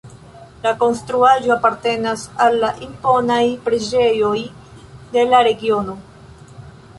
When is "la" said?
0.61-0.69, 2.63-2.71, 5.35-5.45